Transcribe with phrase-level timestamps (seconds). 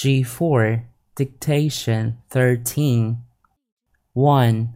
[0.00, 3.18] G4 Dictation 13
[4.14, 4.74] 1.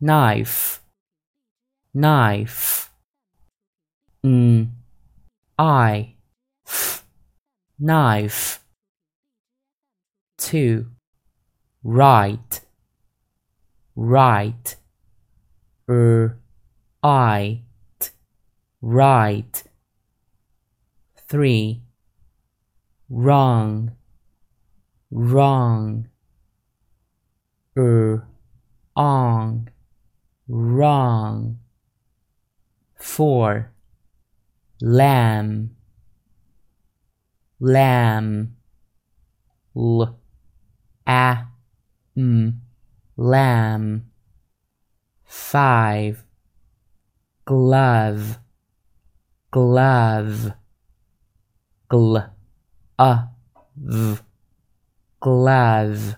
[0.00, 0.80] Knife.
[1.92, 2.90] Knife.
[4.22, 4.76] N
[5.58, 6.14] I.
[6.64, 7.04] F
[7.80, 8.60] Knife.
[10.38, 10.86] 2.
[11.82, 12.60] Right.
[13.96, 14.76] Right.
[15.90, 16.38] Er.
[17.02, 17.62] I.
[17.98, 18.10] T.
[18.80, 19.64] Right.
[21.28, 21.82] 3.
[23.10, 23.90] Wrong
[25.12, 26.08] wrong
[27.76, 28.26] er
[28.96, 29.68] on
[30.48, 31.58] wrong
[32.96, 33.72] four
[34.80, 35.70] lamb
[37.60, 38.56] lamb
[39.74, 40.02] l
[41.06, 41.46] a
[42.16, 42.62] m
[43.16, 44.10] lamb
[45.24, 46.24] five
[47.44, 48.38] glove
[49.50, 50.52] glove
[51.90, 52.16] gl
[52.98, 53.28] a
[53.76, 54.31] v
[55.22, 56.16] glove.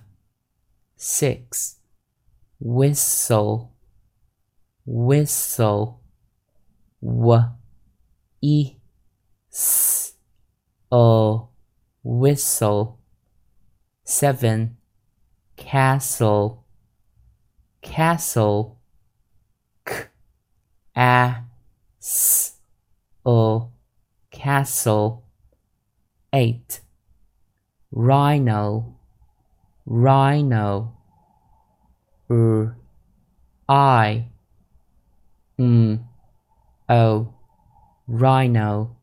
[0.96, 1.76] 6.
[2.58, 3.70] Whistle,
[4.86, 6.00] whistle.
[7.02, 7.50] W,
[8.40, 8.76] e,
[9.52, 10.14] s,
[10.90, 11.48] o,
[12.02, 12.98] whistle.
[14.04, 14.74] 7.
[15.56, 16.64] Castle,
[17.82, 18.78] castle.
[19.84, 20.06] K,
[20.96, 21.42] a,
[22.00, 22.56] s,
[23.26, 23.68] o,
[24.30, 25.22] castle.
[26.32, 26.83] 8.
[27.94, 28.96] Rhino,
[29.86, 30.92] rhino.
[32.28, 32.76] R
[33.68, 34.24] i
[35.58, 36.00] n
[36.88, 37.32] o.
[38.08, 38.96] Rhino